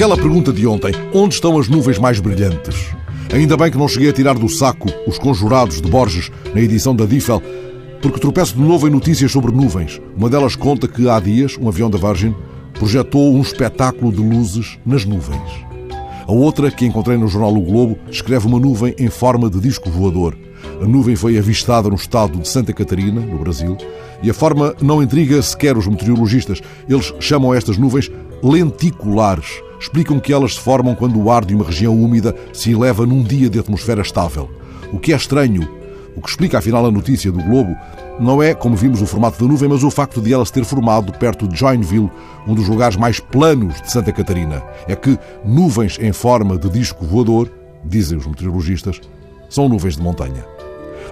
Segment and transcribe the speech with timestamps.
[0.00, 2.94] Aquela pergunta de ontem: onde estão as nuvens mais brilhantes?
[3.34, 6.96] Ainda bem que não cheguei a tirar do saco os conjurados de Borges na edição
[6.96, 7.42] da Diffel,
[8.00, 10.00] porque tropeço de novo em notícias sobre nuvens.
[10.16, 12.34] Uma delas conta que há dias um avião da Virgin
[12.72, 15.70] projetou um espetáculo de luzes nas nuvens.
[16.30, 19.90] A outra, que encontrei no jornal O Globo, descreve uma nuvem em forma de disco
[19.90, 20.38] voador.
[20.80, 23.76] A nuvem foi avistada no estado de Santa Catarina, no Brasil,
[24.22, 26.60] e a forma não intriga sequer os meteorologistas.
[26.88, 28.12] Eles chamam estas nuvens
[28.44, 29.60] lenticulares.
[29.80, 33.24] Explicam que elas se formam quando o ar de uma região úmida se eleva num
[33.24, 34.48] dia de atmosfera estável.
[34.92, 35.68] O que é estranho,
[36.16, 37.76] o que explica afinal a notícia do Globo,
[38.18, 40.64] não é, como vimos, o formato da nuvem, mas o facto de ela se ter
[40.64, 42.10] formado perto de Joinville,
[42.46, 44.62] um dos lugares mais planos de Santa Catarina.
[44.86, 47.50] É que nuvens em forma de disco voador,
[47.84, 49.00] dizem os meteorologistas,
[49.48, 50.44] são nuvens de montanha.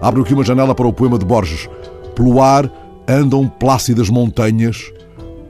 [0.01, 1.69] Abre aqui uma janela para o poema de Borges.
[2.15, 2.71] Pelo ar
[3.09, 4.93] andam plácidas montanhas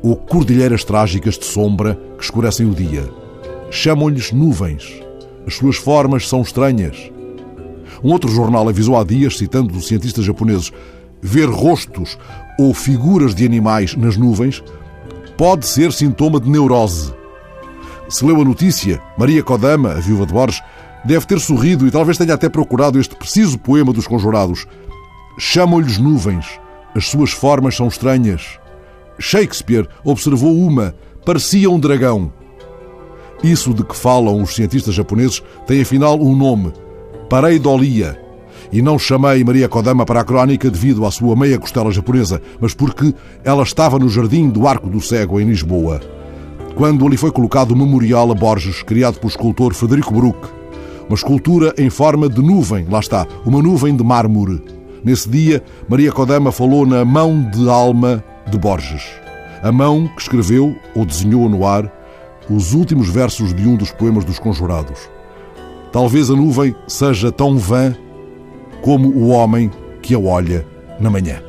[0.03, 3.08] ou cordilheiras trágicas de sombra que escurecem o dia.
[3.70, 5.03] Chamam-lhes nuvens.
[5.47, 7.11] As suas formas são estranhas.
[8.03, 10.73] Um outro jornal avisou há dias, citando dos cientistas japoneses,
[11.21, 12.19] ver rostos
[12.59, 14.63] ou figuras de animais nas nuvens
[15.37, 17.15] pode ser sintoma de neurose.
[18.09, 20.63] Se leu a notícia, Maria Kodama, a viúva de Borges,
[21.05, 24.67] deve ter sorrido e talvez tenha até procurado este preciso poema dos conjurados.
[25.39, 26.59] Chamam-lhes nuvens,
[26.95, 28.59] as suas formas são estranhas.
[29.19, 32.33] Shakespeare observou uma, parecia um dragão.
[33.43, 36.73] Isso de que falam os cientistas japoneses tem afinal um nome:
[37.29, 38.19] pareidolia.
[38.73, 42.75] E não chamei Maria Kodama para a crónica devido à sua meia costela japonesa, mas
[42.75, 46.01] porque ela estava no jardim do Arco do Cego, em Lisboa.
[46.75, 50.39] Quando ali foi colocado o memorial a Borges, criado pelo escultor Frederico Bruck.
[51.09, 54.63] Uma escultura em forma de nuvem, lá está, uma nuvem de mármore.
[55.03, 59.03] Nesse dia, Maria Kodama falou na mão de alma de Borges.
[59.63, 61.91] A mão que escreveu ou desenhou no ar
[62.51, 65.17] os últimos versos de um dos poemas dos Conjurados.
[65.93, 67.95] Talvez a nuvem seja tão vã
[68.83, 69.71] como o homem
[70.03, 70.67] que a olha
[71.01, 71.48] na manhã.